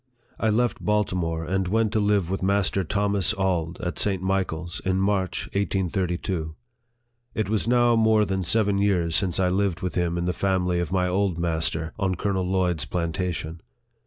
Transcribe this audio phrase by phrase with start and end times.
[0.39, 4.19] I left Baltimore, and went to live with Master Thomas Auld, at St.
[4.19, 6.55] Michael's, in March, 1832.
[7.35, 10.79] It was now more than seven years since I lived with him in the family
[10.79, 13.61] of my old master, on Colonel Lloyd's plantation.